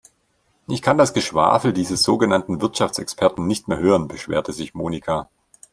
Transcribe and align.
Ich 0.67 0.81
kann 0.81 0.97
das 0.97 1.13
Geschwafel 1.13 1.73
dieses 1.73 2.01
sogenannten 2.01 2.59
Wirtschaftsexperten 2.59 3.45
nicht 3.45 3.67
mehr 3.67 3.77
hören, 3.77 4.07
beschwerte 4.07 4.51
sich 4.51 4.73
Monika. 4.73 5.29